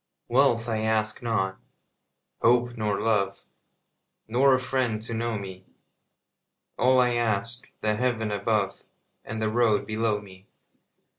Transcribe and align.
Wealth 0.27 0.67
I 0.67 0.79
ask 0.79 1.21
not, 1.21 1.59
hope 2.41 2.75
nor 2.75 2.99
love, 2.99 3.43
Nor 4.27 4.55
a 4.55 4.59
friend 4.59 4.99
to 5.03 5.13
know 5.13 5.37
me; 5.37 5.67
All 6.75 6.99
I 6.99 7.13
ask, 7.13 7.67
the 7.81 7.93
heaven 7.97 8.31
above 8.31 8.81
And 9.23 9.39
the 9.43 9.51
road 9.51 9.85
below 9.85 10.19
me. 10.19 10.47